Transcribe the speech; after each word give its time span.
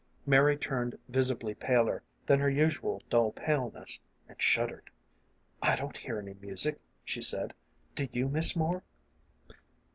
Mary 0.25 0.57
turned 0.57 0.97
visibly 1.09 1.53
paler 1.53 2.01
than 2.25 2.39
her 2.39 2.49
usual 2.49 3.03
dull 3.07 3.31
paleness, 3.31 3.99
and 4.27 4.41
shuddered." 4.41 4.89
I 5.61 5.75
don't 5.75 5.95
hear 5.95 6.17
any 6.17 6.33
music," 6.33 6.79
she 7.05 7.21
said." 7.21 7.53
Do 7.95 8.07
you, 8.11 8.27
Miss 8.27 8.55
Moore?" 8.55 8.81